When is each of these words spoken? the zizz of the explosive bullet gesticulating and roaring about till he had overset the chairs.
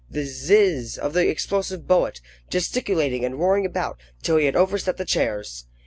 the 0.09 0.25
zizz 0.25 0.97
of 0.97 1.13
the 1.13 1.29
explosive 1.29 1.85
bullet 1.85 2.21
gesticulating 2.49 3.23
and 3.23 3.35
roaring 3.37 3.67
about 3.67 3.99
till 4.23 4.37
he 4.37 4.45
had 4.47 4.55
overset 4.55 4.97
the 4.97 5.05
chairs. 5.05 5.67